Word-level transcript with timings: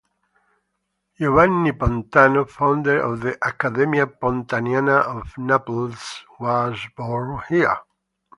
Giovanni 1.15 1.73
Pontano, 1.75 2.45
founder 2.49 3.03
of 3.03 3.21
the 3.21 3.33
Accademia 3.39 4.07
Pontaniana 4.07 5.03
of 5.05 5.37
Naples, 5.37 6.23
was 6.39 6.79
born 6.97 7.39
here. 7.47 7.77